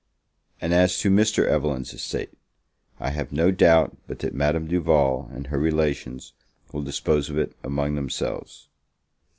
And 0.59 0.73
as 0.73 0.97
to 1.01 1.11
Mr. 1.11 1.45
Evelyn's 1.45 1.93
estate, 1.93 2.33
I 2.99 3.11
have 3.11 3.31
no 3.31 3.51
doubt 3.51 3.95
but 4.07 4.17
that 4.17 4.33
Madame 4.33 4.67
Duval 4.67 5.29
and 5.31 5.45
her 5.45 5.59
relations 5.59 6.33
will 6.71 6.81
dispose 6.81 7.29
of 7.29 7.37
it 7.37 7.55
among 7.63 7.93
themselves. 7.93 8.67